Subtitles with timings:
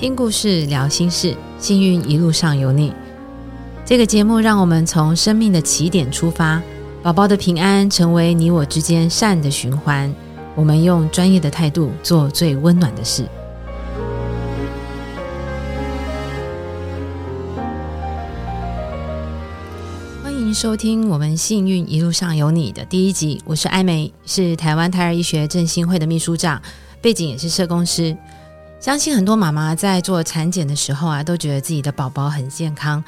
[0.00, 2.92] 听故事，聊心事，幸运一路上有你。
[3.84, 6.62] 这个节目让我们从生命的起点出发，
[7.02, 10.14] 宝宝的平安成为你我之间善的循环。
[10.54, 13.26] 我们用专业的态度做最温暖的事。
[20.22, 26.62] 欢迎收听我们幸运一路上有你的第一集，我是艾美，是台湾胎儿医学振兴会的秘书长，
[27.00, 28.16] 背景也是社工师。
[28.80, 33.02] 相信很多妈妈在做产检的时候啊，都觉得自己的宝宝很健康。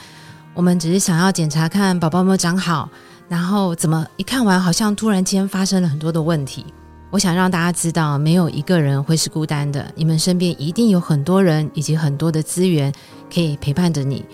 [0.53, 2.89] 我们只是想要检查看宝宝有没有长好，
[3.29, 6.67] 然后怎么一看完，好像突然间发生了很多的问题。
[7.11, 12.93] 我想让大家知道，没有一个人会是孤单的，你们身边一定有很多人以及很多的资源
[13.33, 14.25] 可以陪伴着你。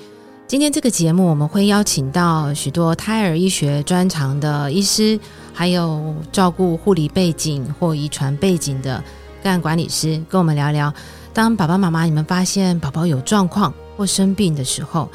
[0.46, 5.20] 今天这个节目，我们会邀请到许多胎儿医学专长的医师，
[5.52, 9.02] 还有照顾护理背景或遗传背景的
[9.42, 10.92] 个案管理师，跟我们聊聊。
[11.36, 15.06] 当爸爸妈妈你们发现宝宝有状况或生病的时候，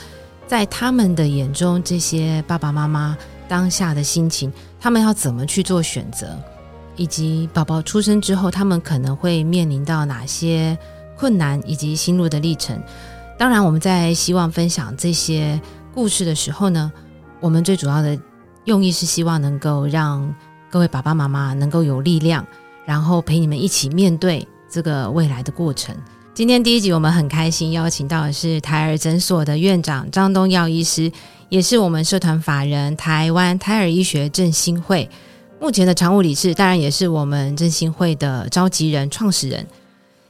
[0.45, 6.37] 在他们的眼中，这些爸爸妈妈当下的心情，他们要怎么去做选择，
[6.95, 10.77] 以及宝宝出生之后，他们可能会面临到哪些
[11.17, 12.79] 困难以及心路的历程。
[13.35, 15.59] 当然，我们在希望分享这些
[15.91, 16.91] 故事的时候呢，
[17.39, 18.15] 我们最主要的
[18.65, 20.31] 用意是希望能够让
[20.69, 22.45] 各位爸爸妈妈能够有力量，
[22.85, 24.47] 然后陪你们一起面对。
[24.71, 25.95] 这个未来的过程。
[26.33, 31.11] 今天第一集，我们很开心邀请到的是胎儿诊所的院长张东耀医师，
[31.49, 35.09] 也是我们社团法人台湾胎儿医学振兴会
[35.59, 39.67] 目前的常务理事，当然也是我们振兴会的召集人、创始人。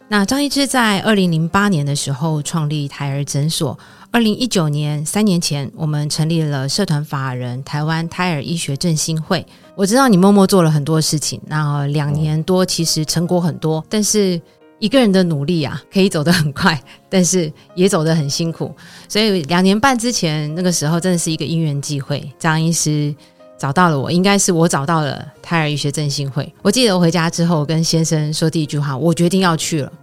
[0.07, 3.77] 那张医师在二零零八年的时候创立胎儿诊所，
[4.13, 9.45] 二零一九年三年前，我们成立了社团法人台湾胎儿医学振兴会。
[9.73, 14.39] 我知道你默默做了很多事情，那两年多其实成果很多，但是
[14.79, 16.77] 一个人的努力啊，可以走得很快，
[17.09, 18.75] 但是也走得很辛苦。
[19.07, 23.15] 所以两年半之前那个时候，真的是一个因缘际会，张医师
[23.57, 26.53] 找到了我，应该是我找到了胎儿医学振兴会。
[26.61, 29.93] 我记得我回家之后跟先生说第一句话，我决定要去了。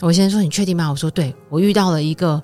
[0.00, 2.42] 我先生说：“你确定吗？”我说：“对，我遇到了一个。”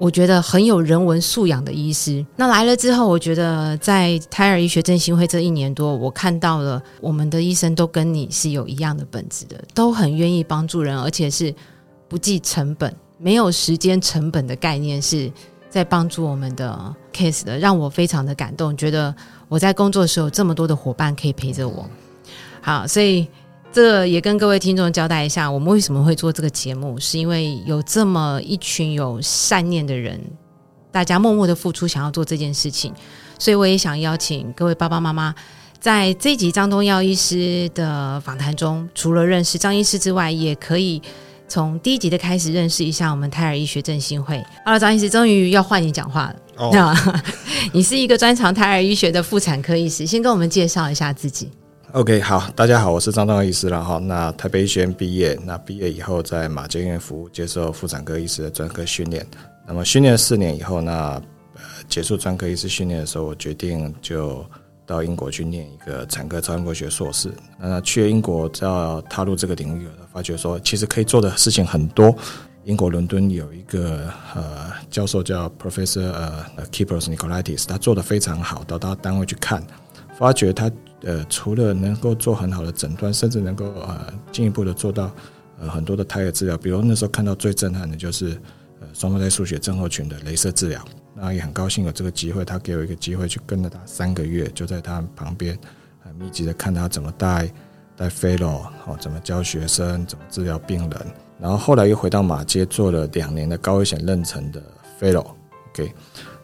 [0.00, 11.54] 我觉得很有人文素养的医师，那来了之后，我觉得在胎儿医学振兴会这一年多，我看到了我们的医生都跟你是有一样的本质的，都很愿意帮助人，而且是
[12.08, 15.30] 不计成本、没有时间成本的概念，是
[15.68, 19.14] 在帮助我们的 case 的，让我非常的感动，觉得
[19.48, 21.86] 我在工作的时候这么多的伙伴可以陪着我。
[22.62, 23.28] 好，所以。
[23.72, 30.20] 这也跟各位听众交代一下，我们为什么会做这个节目，是因为有这么一群有善念的人，
[30.90, 32.92] 大家默默的付出，想要做这件事情，
[33.38, 35.32] 所以我也想邀请各位爸爸妈妈，
[35.78, 41.00] 在这集张东耀医师的访谈中，除了认识张医师之外，也可以
[41.46, 44.36] 从第一集的开始认识一下我们胎儿医学振兴会。
[44.64, 46.96] 好了，张医师终于要换你讲话了，哦、
[47.72, 51.48] 你是一个专长胎儿医学的妇产科医师，先跟我们介绍一下自己。
[51.92, 53.98] OK，好，大家好，我是张东医师了哈。
[53.98, 59.26] 那台北医学院毕业，那毕业以后在马偕医院服务，接受妇产科医师的专科训练。
[59.66, 61.20] 那么训练四年以后，那
[61.54, 64.46] 呃结束专科医师训练的时候，我决定就
[64.86, 67.28] 到英国去念一个产科超音波学硕士。
[67.58, 72.14] 那去英国，要踏入这个领域，发觉说其实可以做的事情很多。
[72.62, 79.60] 英国伦敦有一个呃教授叫 Professor 呃 Kipros Nicolaitis，他做的非常好，到他单位去看，
[80.16, 80.70] 发觉他。
[81.02, 85.10] 呃，除了能够做很好的诊断，甚至能够呃进一步的做到
[85.58, 88.40] 呃很多的胎儿治疗，比如那时候看到最震撼的就是
[88.80, 90.84] 呃双胞胎输血症候群的镭射治疗。
[91.14, 95.58] 那也很高兴有这个机会，他给我一个机会去跟着他三个月，就在他旁边
[95.98, 97.52] 很密集的看他怎么带
[97.96, 101.06] 带 fellow 哦，怎么教学生，怎么治疗病人。
[101.38, 104.62] 然后后来又回到马街做了两年的高危险妊娠的
[105.00, 105.92] fellow，OK，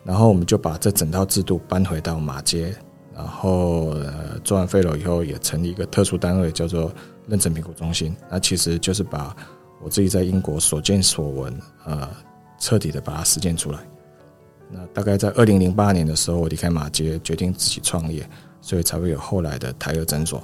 [0.04, 2.74] 然后我们就把这整套制度搬回到马街。
[3.16, 6.92] 然后呃，做完废楼以后，也成立一个特殊单位，叫做
[7.30, 8.14] 妊娠评估中心。
[8.30, 9.34] 那其实就是把
[9.82, 12.08] 我自己在英国所见所闻，呃，
[12.58, 13.78] 彻底的把它实践出来。
[14.70, 18.28] 那大概在二零零八年的时候，我离开马街，决定自己创业，
[18.60, 20.42] 所以才会有后来的台儿诊所。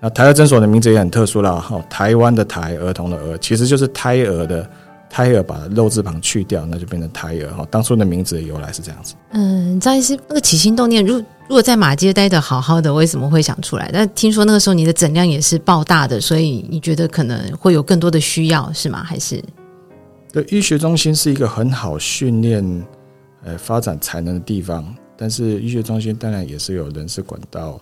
[0.00, 4.68] 那台儿诊所的名字也很特殊啦，哈，台湾的台，儿童的儿，其实就是胎儿的。
[5.12, 7.66] 胎儿把肉字旁去掉，那就变成胎儿哈。
[7.68, 9.16] 当初的名字的由来是这样子。
[9.32, 11.20] 嗯，张医师，那个起心动念，如
[11.50, 13.90] 如果在马街待的好好的，为什么会想出来？
[13.92, 19.02] 但听说那个时候你的诊量也是爆大的，所以你觉得可能会有更多的需要，是吗？
[19.02, 19.42] 还是？
[20.32, 22.86] 对，医学中心是一个很好训练
[23.42, 27.80] 呃发展才能的地方，但是医学中心当然也是有人事管道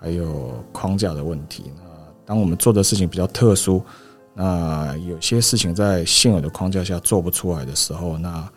[0.00, 1.64] 还有框架的问题。
[1.76, 1.82] 那
[2.24, 3.84] 当我们做的事情比较特殊。
[4.32, 8.48] 那有些事情在现有的框架下做不出来的时候，那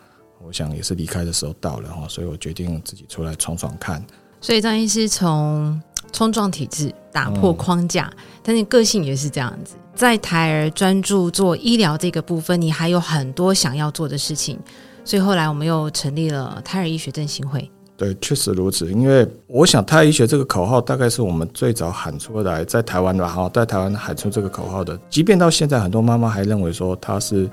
[0.42, 4.02] 我想也是离开的时候到了哈，所以我决定自己出来闯闯看。
[4.44, 5.80] 所以张医师从
[6.12, 8.12] 冲撞体制、打破框架，
[8.42, 14.58] 但是个性也是这样子，在台儿专注做医疗这个部分，你还有很多想要做的事情，
[15.02, 17.70] 所以后来我们又成立了胎儿医学振兴会。
[17.96, 18.92] 对，确实如此。
[18.92, 24.94] 因为我想，胎儿医学这个口号大概是我们最早喊出来在台湾的哈，在台湾喊出这个口号的。
[25.08, 27.48] 即便到现在，很多妈妈还认为说它是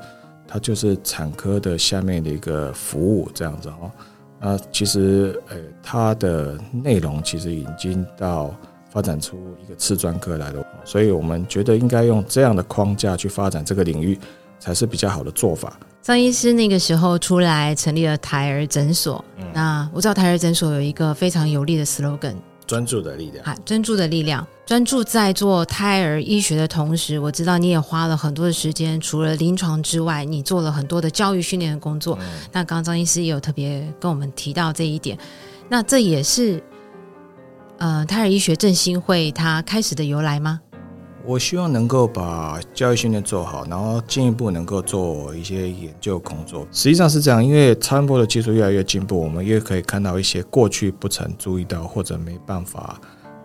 [0.45, 3.89] 它就是产科的下面的一个服务这样子哈。
[4.41, 8.53] 那其实呃，它的内容其实已经到
[8.89, 14.19] 发展出一个次专科来了，所以我们觉得应该用这样的框架去发展这个领域，
[14.59, 15.79] 才是比较好的做法。
[16.01, 19.23] 张医师那个时候出来成立了台儿诊所，
[19.53, 22.33] 那我知道台儿诊所有一个非常有力的 slogan：
[22.71, 23.43] 专注的力量。
[23.65, 32.17] 专注的力量，专注在做胎儿医学的同时，我知道你也花了很多的时间，除了临床之外，你做了很多的教育训练的工作。
[32.53, 35.17] 那刚刚张医师也有特别跟我们提到这一点，
[35.67, 36.63] 那这也是
[37.77, 40.61] 呃胎儿医学振兴会它开始的由来吗？
[41.25, 46.67] 我希望能够把教育训练做好，然后进一步能够做一些研究工作。
[46.71, 52.99] 实际上是这样，因为超音波的技术越来越进步，我们越可以看到一些过去不曾注意到或者没办法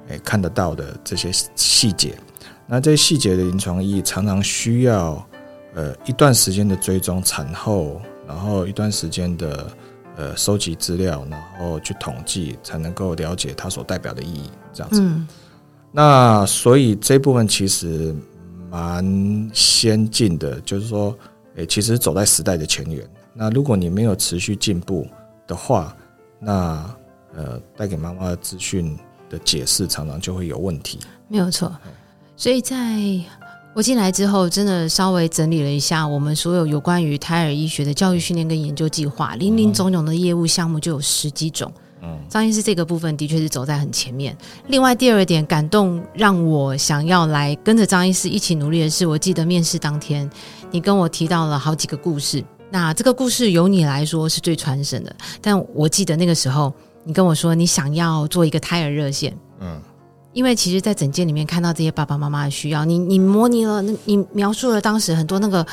[0.08, 2.16] 诶看得到的这些细节。
[2.66, 5.24] 那这些细节的临床意义常常需要
[5.74, 9.66] 呃一段时间的追踪产后，然后一段时间的
[10.16, 14.50] 呃收集资料，然后去统计，才能够了解它所代表的意义。
[14.72, 15.02] 这样子。
[15.96, 18.14] 那所以这部分其实
[18.70, 21.16] 蛮先进的，就是说，
[21.54, 23.02] 诶，其实走在时代的前沿。
[23.32, 25.06] 那如果你没有持续进步
[25.46, 25.96] 的话，
[26.38, 26.84] 那
[27.34, 28.94] 呃，带给妈妈的资讯
[29.30, 30.98] 的解释常常就会有问题。
[31.28, 31.74] 没有错。
[32.36, 32.76] 所以在
[33.72, 41.72] 我进来之后，真的稍微整理了一下我们所有有关于胎儿医学的教育训练跟研究计划，林林总总的业务项目就有十几种。
[42.28, 44.36] 张医师这个部分的确是走在很前面。
[44.68, 50.28] 另外，第二点感动让我想要来跟着张医师一起努力的是，我记得面试当天，
[50.70, 52.44] 你跟我提到了好几个故事。
[52.70, 56.72] 那这个故事由你来说是最传神的，但我记得那个时候
[57.04, 59.36] 你跟我说你想要做一个胎儿热线。
[59.60, 59.80] 嗯，
[60.32, 65.64] 因为其实，在整间里面看到这些爸爸妈妈的需要，你你模拟了，你描述了当时很多那个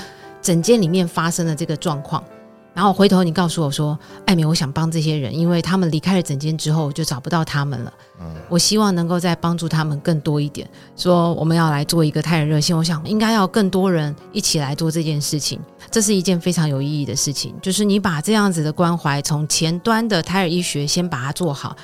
[0.42, 2.24] 整间里面发生的这个状况。
[2.74, 7.94] 然后回头你告诉我说：“艾米，我想帮这些人，因为他们离开了诊间之后就找不到他们了。
[8.20, 10.68] 嗯，我希望能够再帮助他们更多一点。
[10.96, 15.60] 说我们要来做一个胎儿热线，我想应该要更多人一起来做这件事情。
[15.92, 21.76] 这是一件非常有意义的事情，就是你把这样子的关怀从前端的胎儿医学先把它做好，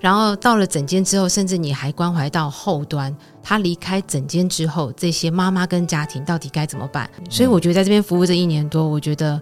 [0.00, 7.08] 然后到了诊间之后，甚至你还关怀到后端，他离开诊间之后，这些妈妈跟家庭到底该怎么办？
[7.30, 9.40] 所以我觉得在这边服务这一年多，我觉得。”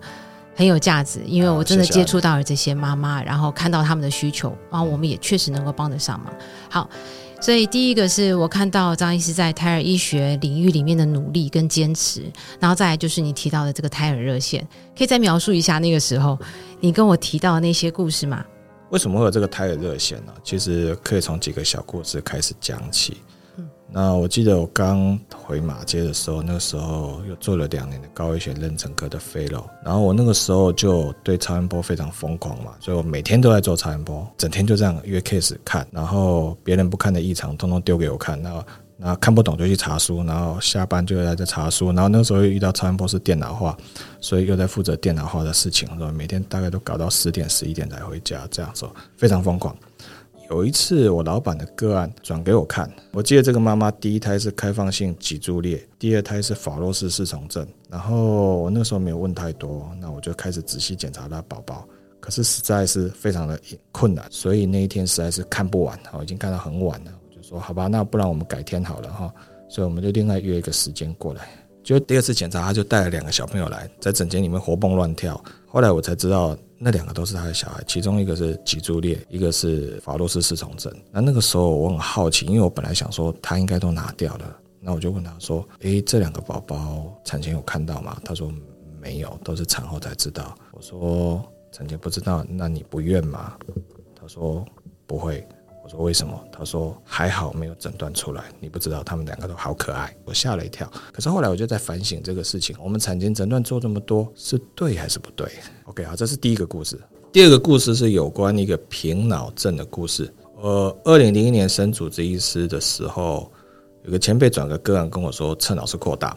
[0.54, 6.32] 很有价值，因为我真的接触到了这些妈妈，然后看到他们的需求，然后我们也确实能够帮得上忙。
[6.70, 6.88] 好，
[7.40, 12.22] 所以第一个是我看到张医师在胎儿医学领域里面的努力跟坚持，
[12.60, 14.66] 然后再来就是你提到的这个胎儿热线，
[14.96, 16.38] 可以再描述一下那个时候
[16.80, 18.44] 你跟我提到的那些故事吗？
[18.90, 20.32] 为什么会有这个胎儿热线呢？
[20.44, 23.16] 其实可以从几个小故事开始讲起。
[23.96, 38.64] 那我记得我刚回马街的时候，那个时候又做了两年的高危险妊娠科的 fellow，然后我那个时候就对超音波非常疯狂嘛，所以我每天都在做超音波，整天就这样约 case 看，然后别人不看的异常，通通丢给我看，那
[38.96, 43.76] 那看不懂就去查书，然后下班就在这查书，然后那个时候又遇到超音波是电脑化，
[44.20, 46.10] 所以又在负责电脑化的事情，是吧？
[46.10, 49.76] 每天大概都搞到十点十一点才回家，这样说非常疯狂。
[50.50, 57.66] 有一次，我老板的个案转给我看，我记得这个妈妈第一胎是开放性脊柱裂，第二胎是法洛氏四重症。
[57.88, 61.86] 然后我那时候没有问太多，那我就开始仔细检查她宝宝，
[62.20, 63.58] 可是实在是非常的
[63.90, 69.32] 困难，所以那一天实在是看不完，我已经看到很晚了，我就说好吧，那不然我们改天好了哈，
[69.68, 71.48] 所以我们就另外约一个时间过来。
[71.82, 75.42] 就第二次检查，他就带了两个小朋友来，在诊间里面活蹦乱跳。
[75.66, 80.92] 后来我才知道，那两个都是他的小孩，其中一个是脊柱裂，一个是法洛斯四重症。
[81.10, 88.52] 那那个时候我很好奇，因为我本来想说他应该都拿掉了，那我就问他说：“诶，这两个宝宝产前有看到吗？”他说
[89.00, 93.56] ：“没有，都是产后才知道。”我说：“产前不知道，那你不怨吗？”
[94.20, 94.64] 他说
[95.06, 95.46] ：“不会。”
[95.84, 96.42] 我说为什么？
[96.50, 98.44] 他说还好没有诊断出来。
[98.58, 100.90] 你不知道他们两个都好可爱，我吓了一跳。
[101.12, 105.46] 可是后来我就在反省这个事情：我们产前诊断做这么多是对还是不对
[105.84, 106.98] ？OK 好，这是第一个故事。
[107.30, 110.32] 第二个故事是有关一个平脑症的故事。
[110.56, 113.52] 呃二零零一年升主治医师的时候，
[114.04, 116.34] 有个前辈转个个案跟我说，侧脑是扩大。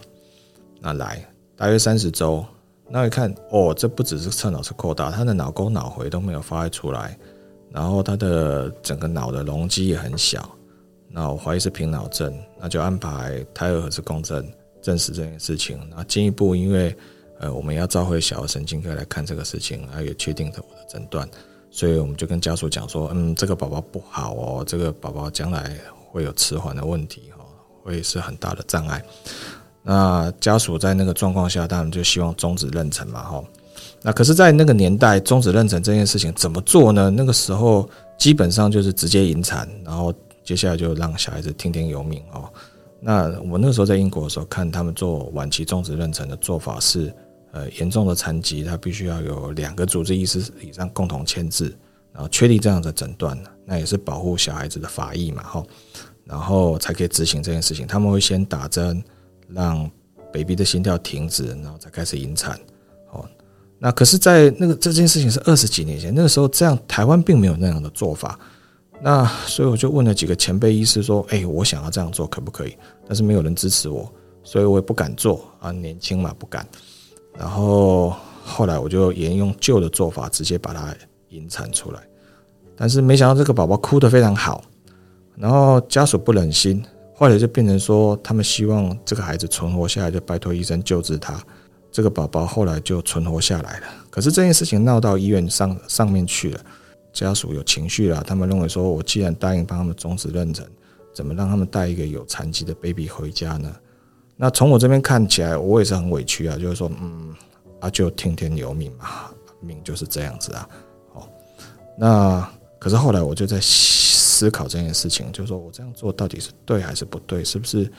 [0.82, 1.26] 那来
[1.56, 2.46] 大约三十周，
[2.90, 7.18] 那一看哦，这不只是侧脑是扩大，他的脑沟脑回都没有发育出来，
[7.72, 10.50] 然后他的整个脑的容积也很小，
[11.10, 14.48] 那我怀疑是平脑症，那就安排胎儿核磁共振
[14.82, 15.80] 证实这件事情。
[15.96, 16.96] 那进一步因为
[17.40, 21.30] 呃我们要召回小儿神经科来看这个事情，然后也确定了我的诊断，
[21.70, 25.78] 所以我们就跟家属讲说，嗯，这个宝宝不好哦，这个宝宝将来
[26.12, 27.46] 会有迟缓的问题哈，
[27.84, 29.04] 会是很大的障碍。
[29.84, 33.44] 那家属在那个状况下，当然就希望终止妊娠嘛，哈。
[34.02, 37.10] 那可是，在那个年代，终止妊娠这件事情怎么做呢？
[37.10, 42.50] 那个时候基本上就是直接引产，然后接下来就让小孩子听天由命哦。
[43.00, 47.14] 那我那个时候在英国的时候，看他们做晚期终止妊娠的做法是，
[47.52, 51.76] 呃，严重的残疾，他必须要有两个主治医师以上共同签字，
[52.14, 55.64] 然后确定这样的诊断，那也是保护小孩子的法益嘛，哈，
[56.26, 57.86] 然后才可以执行这件事情。
[57.86, 59.04] 他们会先打针。
[59.50, 59.90] 让
[60.34, 62.60] baby 的心跳停止，然后才开始引产。
[63.80, 68.38] 那可是，在那个这件事情是二十几年前，那个时候这样台湾并没有那样的做法。
[69.00, 72.76] 那所以我就问了几个前辈医师说：“哎，我想要这样做可不可以？”
[73.08, 74.12] 但是没有人支持我，
[74.44, 76.66] 所以我也不敢做啊，年轻嘛不敢。
[77.38, 80.96] 然后后来我就沿用旧的做法，直接把它
[81.30, 82.00] 引产出来。
[82.76, 84.64] 但是没想到这个宝宝哭得非常好，
[85.36, 86.84] 然后家属不忍心。
[87.14, 91.40] 后来就变成说，他们希望这个孩子存活下来，就拜托医生救治他。
[91.92, 93.88] 这个宝宝后来就存活下来了。
[94.10, 96.62] 可是这件事情闹到医院上上面去了，
[97.14, 98.24] 家属有情绪了。
[98.26, 100.64] 他们认为说，我既然答应帮他们终止妊娠，
[101.14, 103.76] 怎么让他们带一个有残疾的 baby 回家呢？
[104.36, 107.36] 那从我这边看起来，我也是很委屈啊，就是说，嗯，
[107.80, 110.70] 啊，就听天由命嘛，命就是这样子啊。
[111.14, 111.30] 哦，
[111.98, 113.60] 那可是后来我就在。
[114.38, 117.44] 思考这件事情，就是说我这样做到底是对还是不对？
[117.44, 117.92] 是不是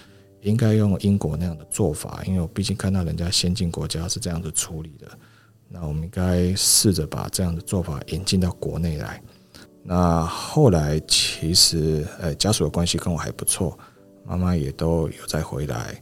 [0.43, 2.23] 应该用英国那样的做法？
[2.27, 5.07] 因为我毕竟看到人家先进国家是这样子处理的，
[5.69, 9.21] 那我们应该试着把这样的做法引进到国内来。
[9.83, 13.79] 那后来其实，呃，家属的关系跟我还不错，
[14.27, 16.01] 妈妈也都有再回来，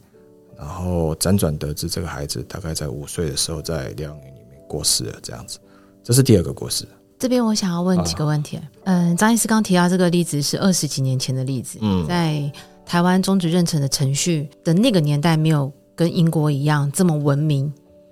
[0.59, 5.59] 然后辗转得知这个孩子大概在五岁的时候在疗养院里面过世了，这样子，
[6.03, 6.85] 这是第二个故事。
[7.19, 8.61] 这边我想要问几个问题。
[8.85, 12.53] 嗯，张医师刚提到这个例子是二十几年前的例子，嗯在
[12.87, 17.71] 台湾终止妊娠的程序的那个年代，没有跟英国一样这么文明，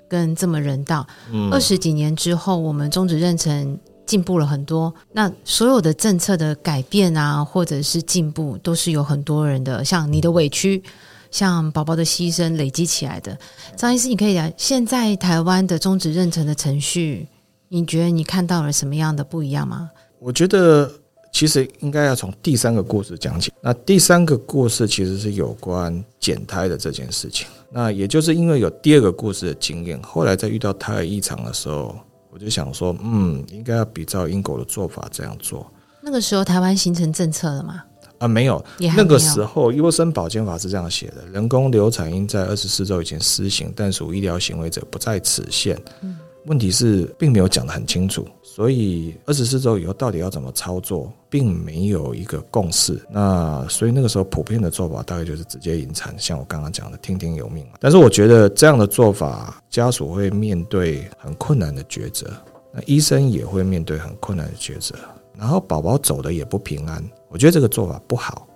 [0.08, 1.06] 跟这么人道。
[1.50, 4.92] 二十几年之后，我们终止妊娠进步了很多。
[5.12, 10.82] 那所有的政策的改变啊，或者是进步，都是有很多人的，像你的委屈，
[11.30, 13.38] 像宝宝的牺牲累积起来的。
[13.76, 17.28] 张医师，你可以讲现在台湾的终止妊娠的程序。
[17.68, 19.90] 你觉得你看到了什么样的不一样吗？
[20.20, 20.90] 我觉得
[21.34, 23.52] 其实应该要从第三个故事讲起。
[23.60, 27.48] 那第三个故事其实是有关减胎的这件事情。
[27.70, 31.98] 那也就是因为有第二个故事的经验，后来在遇到胎儿异常的时候，
[32.30, 35.68] 我就想说，嗯，应该要比照英国的做法这样做。
[36.00, 37.82] 那个时候台湾形成政策了吗？
[38.18, 38.64] 啊，没有。
[38.96, 45.76] 那个时候优生保健法是这样写的：人工流产应在二十四周以前施行，但属医疗行为者不在此限。
[46.02, 46.16] 嗯。
[46.46, 53.00] 问题是并没有讲得很清楚，所以二十四周以后到底要怎么操作，并没有一个共识。
[53.10, 57.66] 那所以那个时候普遍的做法大概就是直接引产，像我刚刚讲的听天由命。
[57.80, 62.30] 但是我觉得这样的做法，家属会面对很困难的抉择，
[62.72, 64.94] 那医生也会面对很困难的抉择，
[65.38, 67.02] 然后宝宝走的也不平安。
[67.30, 68.46] 我觉得这个做法不好。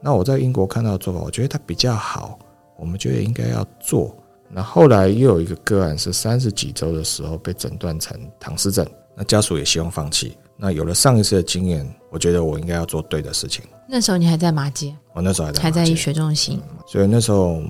[0.00, 2.38] 那我在英国看到的做法，我觉得它比较好，
[2.78, 4.16] 我们觉得应该要做。
[4.50, 10.36] 那后来又有一个个案是三十几周的时候被诊断成唐氏症，那家属也希望放弃。
[10.56, 13.64] 那有了上一次的经验，我觉得我应该要做对的事情。
[13.88, 17.62] 那时候你还在马街，我那时候还在还在医学中心，所以那时候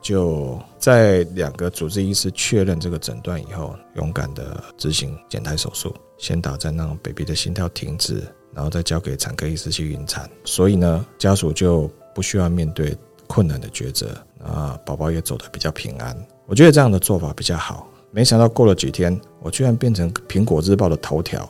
[0.00, 8.22] 就在两个主治医师确认这个诊断以后，勇敢的执行减胎手术，先打针让 baby 的心跳停止，
[8.52, 10.28] 然后再交给产科医师去引产。
[10.44, 12.96] 所以呢，家属就不需要面对
[13.32, 14.08] 困难的抉择。
[14.44, 17.86] 啊，宝宝也走得比较平安，我觉得这样的做法比较好。
[18.10, 21.48] 没想到过了几天，我居然变成苹果日报的头条。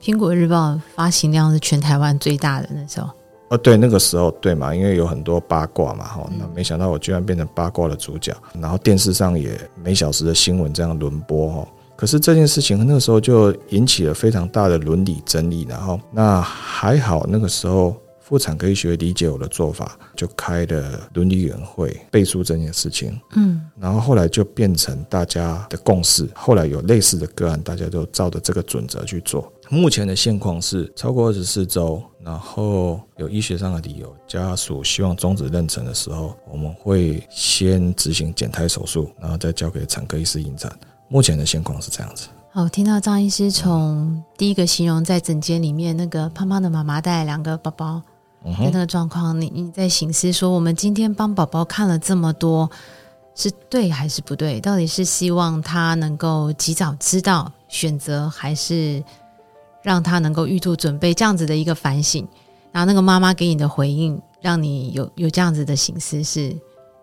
[0.00, 3.08] 苹果日报发行量是全台湾最大的那时候。
[3.48, 6.30] 哦，对，那个时候对嘛，因为有很多八卦嘛，哈。
[6.38, 11.68] 那没想到我居然变成八卦的主角，然后电视上也每小时的新闻这样轮播，哈。
[11.96, 17.96] 可是这件事情那个时候就引起了非常大的伦理争议，然后那还好那个时候。
[18.28, 23.16] 妇产科医学理解我的做法，就开了伦理委员会背书这件事情。
[23.36, 26.28] 嗯，然后后来就变成大家的共识。
[26.34, 29.52] 后来有类似的个案，大家都照着这个准则去做。
[29.68, 40.76] 目前的现况是超过二十四周，然后有医学上的理由，家属希望终止妊娠的时候，我们会先执行减胎手术，然后再交给产科医师引产。
[41.06, 42.26] 目前的现况是这样子。
[42.50, 48.02] 好，听到张医师从第一个形容在诊间里面那个胖胖的妈妈带两个宝宝
[48.54, 52.70] 的那个状况，你你在醒思说，我们今天帮宝宝看了这么多，
[53.34, 54.60] 是对还是不对？
[54.60, 59.02] 到底是希望他能够及早知道选择，还是？
[59.82, 62.26] 让他能够预做准备，这样子的一个反省，
[62.72, 66.52] 然后那个妈妈给你的回应，让你有有这样子的醒思，是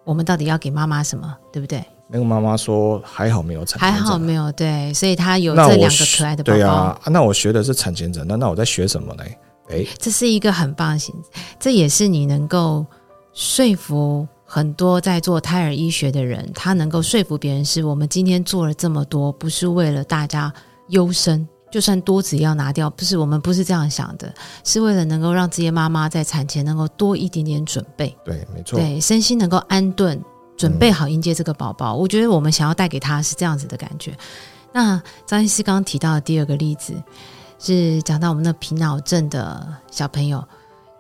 [0.04, 1.82] 我们到底要给妈妈什么，对不对？
[2.10, 6.58] 那个妈妈说还好没有产，还好没有对，所以她有这两个可爱的宝宝。
[6.58, 9.24] 对啊，那我学的是产前诊断，那我在学什么呢？
[9.70, 11.14] 哎，这是一个很棒的心，
[11.60, 12.86] 这也是你能够
[13.34, 20.54] 说服很多在做胎儿医学的人，他能够说服别人，是我们今天做了这么多，不是为了大家
[20.90, 21.48] 优生。
[21.72, 24.32] 就算多子要拿掉，不是我们不是这样想的，
[24.64, 30.24] 是为了能够让这些妈妈在产前能够多一点点准备，对，没错，对，身心能够安顿，
[30.56, 31.96] 准备好迎接这个宝宝。
[31.96, 34.16] 我觉得我们想要带给他是这样子的感觉。
[34.72, 36.94] 那张医师刚刚提到的第二个例子
[37.66, 40.46] 是讲到我们的皮脑症的小朋友，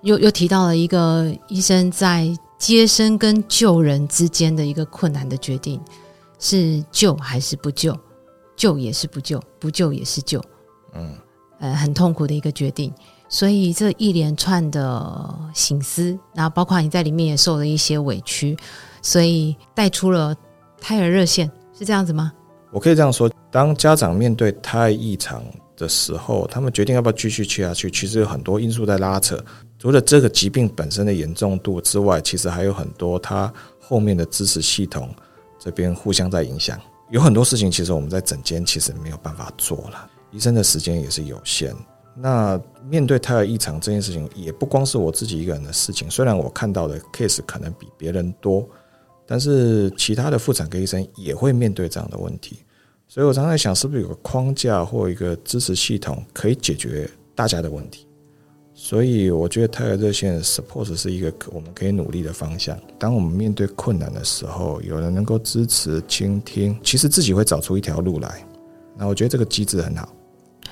[0.01, 5.81] 又又提到了一个医生在接生跟救人之间的一个困难的决定，
[6.39, 7.93] 是救还是不救？
[8.55, 10.41] 救也是不救，不救也是救。
[10.93, 11.13] 嗯，
[11.59, 12.93] 呃，很痛苦的一个决定，
[13.27, 18.55] 所以这一连串的心思，然后包括你在里面也受了一些委屈，
[19.01, 20.33] 所以带出了
[20.79, 22.31] 胎儿热线，是这样子吗？
[22.71, 25.43] 我可以这样说，当家长面对胎异常
[25.75, 29.43] 的时候，他们决定要不要继续去下去，其实有很多因素在拉扯。
[29.79, 35.13] 除了这个疾病本身的严重度之外，其实还有很多它后面的支持系统
[35.59, 36.79] 这边互相在影响。
[37.11, 40.09] 有很多事情，其实我们在诊间其实没有办法做了。
[40.31, 41.75] 医生的时间也是有限，
[42.15, 46.09] 那面对胎儿异常这件事情，也不光是我自己一个人的事情。
[46.09, 48.67] 虽然我看到的 case 可能比别人多，
[49.27, 52.59] 但是其他的妇产科医生也会面对这样的问题。
[53.13, 58.07] 所以我常常想，是不是有个框架或一个支持系统可以解决大家的问题？
[58.73, 62.75] 所以我觉得胎儿热线 support 是一个我们可以努力的方向。
[62.97, 68.43] 当我们面对困难的时候，有人能够支持、倾听，其实自己会找出一条路来。
[68.97, 70.09] 那我觉得这个机制很好。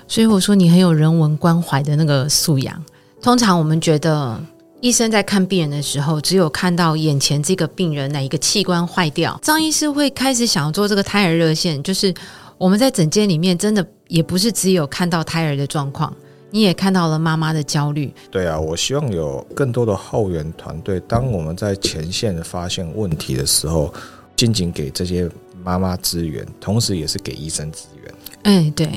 [0.08, 2.84] 所以我说你很有人文关怀的那个素养。
[3.22, 4.44] 通常我们觉得
[4.82, 11.82] 医生在看病人的时候，只有看到眼前这个病人哪一个器官坏掉，张医师会开始想要做这个胎儿热线。
[11.84, 12.12] 就是
[12.58, 16.12] 我们在诊间里面，真的也不是只有看到胎儿的状况，
[16.50, 18.12] 你也看到了妈妈的焦虑。
[18.32, 23.94] 对啊，我希望有更多的后援团队，当我们在前线发现问题的时候，
[24.36, 25.30] 仅仅给这些
[25.64, 28.14] 妈妈资源，同时也是给医生资源。
[28.42, 28.90] 哎，对。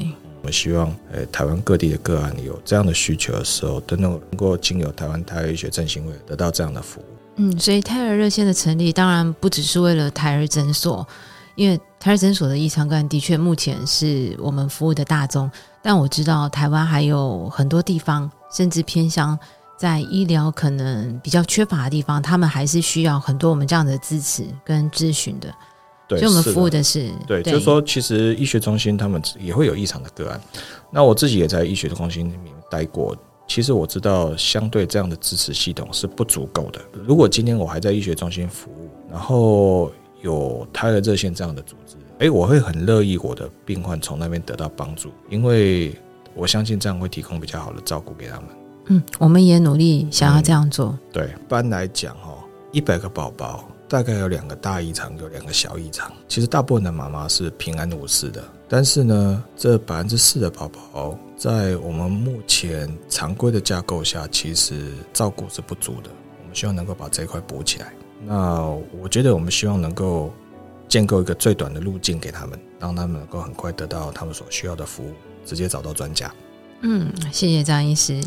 [0.44, 7.04] 我们希望，呃，台湾各地的个案有这样的需求的时候，都能能够经由台湾胎儿医学振兴会得到这样的服务。
[7.37, 11.09] 嗯，所以胎儿热线的成立，当然不只是为了胎儿诊所，
[11.54, 15.50] 因为胎儿诊所的异常个案的确目前是我们服务的大宗。
[15.80, 19.38] 但我知道台湾还有很多地方，甚至偏乡，
[19.78, 25.48] 在医疗可能比较缺乏的地方，他们还是需要很多我们这样的支持跟咨询的。
[26.06, 30.40] 对，所以我们服务的是对，就是说，其实医学中心他们也会有异常的个案。
[30.90, 33.16] 那我自己也在医学中心里面待过，
[33.48, 36.80] 其实我知道，相对这样的支持系统是不足够的。
[36.92, 39.90] 如果今天我还在医学中心服务，然后
[40.22, 45.94] 有胎儿热线这样的组织，哎，我会很乐意我的病患从那边得到帮助，因为
[46.34, 48.44] 我相信这样会提供比较好的照顾给他们。
[48.88, 50.98] 嗯，我们也努力想要这样做。
[51.10, 53.66] 对，一般来讲，哦，一百个宝宝。
[53.88, 56.11] 大概有两个大异常，有两个小异常。
[56.27, 66.11] 其实大部分的妈妈是平安无事的，但是呢，这百分之四的宝宝，在我们目前常规的架构下，其实照顾是不足的。
[66.40, 67.92] 我们希望能够把这一块补起来。
[68.25, 68.62] 那
[69.01, 70.33] 我觉得，我们希望能够
[70.88, 75.12] 建构一个最短的路径给他们，让他们能够很快得到他们所需要的服务，
[75.44, 76.33] 直接找到专家。
[76.81, 78.20] 嗯，谢谢张医师。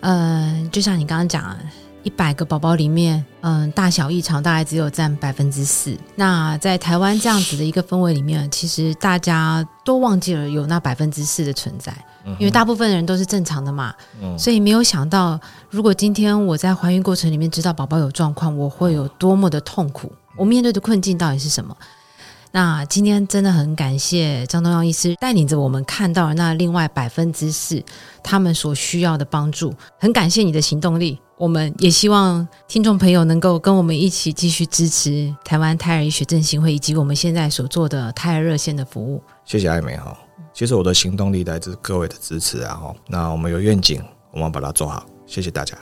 [0.00, 1.56] 呃，就像你刚刚讲。
[2.02, 5.96] 一百个宝宝里面，嗯，大小异常大概只有占百分之四。
[6.16, 11.92] 那在台湾这样子的一个氛围里面，其实大家都忘记了有那百分之四的存在，
[12.38, 13.94] 因为大部分的人都是正常的嘛。
[14.38, 20.10] 所以没有想到，如果今天我在怀孕过程里面知道宝宝有状况，我会有多么的痛苦。
[20.36, 21.76] 我面对的困境到底是什么？
[22.52, 27.80] 那今天真的很感谢张东耀医师带领着我们看到了那另外百分之四
[28.24, 31.20] 他们所需要的帮助，很感谢你的行动力。
[31.40, 39.22] 我们也希望听众朋友能够跟我们一起继续支持台湾胎儿医学振兴会以及我们现在所做的胎儿热线的服务。
[39.46, 40.14] 谢谢艾美哈。
[40.52, 42.74] 其实我的行动力来自各位的支持啊！
[42.74, 45.06] 哈，那我们有愿景，我们把它做好。
[45.26, 45.74] 谢谢大家。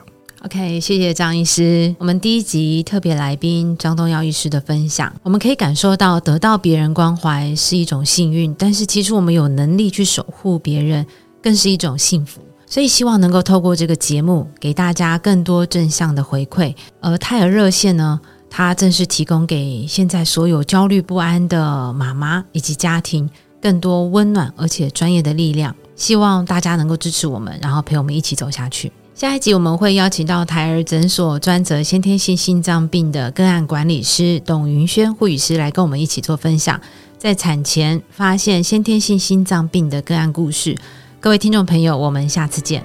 [0.45, 1.93] OK，谢谢张医师。
[1.99, 11.05] 我们第一集特别来宾张东耀医师的分享，我们可以感受到得到别人关怀是一种幸运，但是其实我们有能力去守护别人，
[11.43, 12.43] 更是一种幸福。
[12.69, 16.75] 所以希望能够透过这个节目，给大家更多正向的回馈。
[17.01, 23.29] 而胎儿热线呢，它正是提供给现在所有焦虑不安的妈妈以及家庭
[23.61, 25.75] 更多温暖而且专业的力量。
[25.97, 28.93] 希望大家能够支持我们，然后陪我们一起走下去。
[29.15, 36.81] 下一集我们会邀请到台儿诊所专责先天性心脏病的个案管理师董云轩护理师来跟我们一起做分享，
[37.19, 40.77] 在产前发现先天性心脏病的个案故事。
[41.21, 42.85] 各位听众朋友，我们下次见。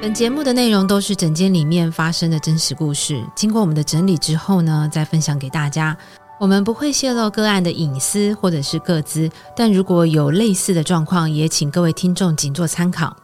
[0.00, 5.94] 本节目的内容都是整间里面发生的真实故事，经过我们的整理之后呢，再分享给大家。
[6.40, 13.14] 我们不会泄露个案的隐私或者是个资，但如果有类似的状况，也请各位听众仅做参考。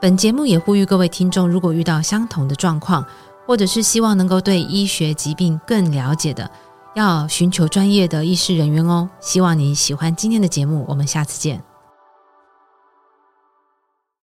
[0.00, 3.04] 本节目也呼吁各位听众，如果遇到相同的状况，
[3.46, 6.50] 或者是希望能够对医学疾病更了解的，
[6.94, 9.08] 要寻求专业的医师人员哦。
[9.20, 11.69] 希望你喜欢今天的节目，我们下次见。